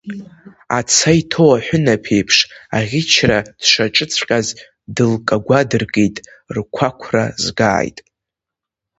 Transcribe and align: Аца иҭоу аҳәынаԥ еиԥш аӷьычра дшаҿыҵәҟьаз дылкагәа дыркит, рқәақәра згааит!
Аца 0.77 1.11
иҭоу 1.19 1.51
аҳәынаԥ 1.55 2.03
еиԥш 2.15 2.37
аӷьычра 2.77 3.39
дшаҿыҵәҟьаз 3.59 4.47
дылкагәа 4.95 5.59
дыркит, 5.69 6.15
рқәақәра 6.55 7.23
згааит! 7.43 7.97